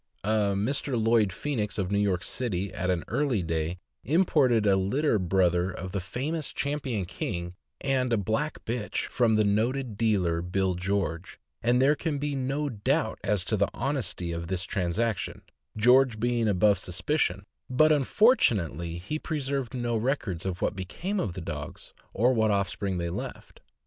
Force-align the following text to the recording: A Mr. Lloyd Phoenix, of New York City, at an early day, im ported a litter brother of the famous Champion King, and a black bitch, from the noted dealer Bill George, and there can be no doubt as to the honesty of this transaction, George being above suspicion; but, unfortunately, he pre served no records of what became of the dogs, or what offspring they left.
A 0.23 0.55
Mr. 0.57 0.99
Lloyd 0.99 1.31
Phoenix, 1.31 1.77
of 1.77 1.91
New 1.91 1.99
York 1.99 2.23
City, 2.23 2.73
at 2.73 2.89
an 2.89 3.03
early 3.07 3.43
day, 3.43 3.77
im 4.03 4.25
ported 4.25 4.65
a 4.65 4.75
litter 4.75 5.19
brother 5.19 5.69
of 5.69 5.91
the 5.91 5.99
famous 5.99 6.51
Champion 6.51 7.05
King, 7.05 7.53
and 7.81 8.11
a 8.11 8.17
black 8.17 8.65
bitch, 8.65 9.05
from 9.05 9.35
the 9.35 9.43
noted 9.43 9.97
dealer 9.99 10.41
Bill 10.41 10.73
George, 10.73 11.39
and 11.61 11.79
there 11.79 11.93
can 11.93 12.17
be 12.17 12.33
no 12.33 12.67
doubt 12.67 13.19
as 13.23 13.45
to 13.45 13.55
the 13.55 13.69
honesty 13.75 14.31
of 14.31 14.47
this 14.47 14.63
transaction, 14.63 15.43
George 15.77 16.19
being 16.19 16.47
above 16.47 16.79
suspicion; 16.79 17.45
but, 17.69 17.91
unfortunately, 17.91 18.97
he 18.97 19.19
pre 19.19 19.39
served 19.39 19.75
no 19.75 19.95
records 19.95 20.47
of 20.47 20.63
what 20.63 20.75
became 20.75 21.19
of 21.19 21.33
the 21.33 21.41
dogs, 21.41 21.93
or 22.11 22.33
what 22.33 22.49
offspring 22.49 22.97
they 22.97 23.11
left. 23.11 23.61